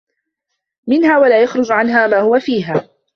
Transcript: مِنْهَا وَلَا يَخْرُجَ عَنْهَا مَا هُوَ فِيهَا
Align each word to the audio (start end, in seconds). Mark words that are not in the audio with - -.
مِنْهَا 0.87 1.17
وَلَا 1.19 1.43
يَخْرُجَ 1.43 1.71
عَنْهَا 1.71 2.07
مَا 2.07 2.19
هُوَ 2.21 2.39
فِيهَا 2.39 2.89